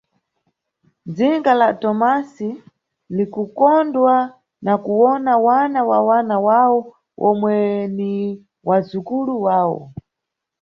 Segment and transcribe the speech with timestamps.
[1.15, 2.49] Dzinga la Tomasi
[3.15, 4.15] likukondwa
[4.65, 6.79] na kuwona wana wa wana wawo,
[7.27, 7.55] omwe
[7.97, 8.13] ni
[8.67, 9.81] wazukulu wawo.